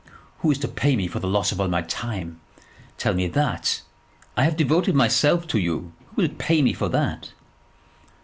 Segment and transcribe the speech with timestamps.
[0.39, 2.39] "Who is to pay me for the loss of all my time?
[2.97, 3.81] Tell me that.
[4.35, 5.93] I have devoted myself to you.
[6.15, 7.33] Who will pay me for that?"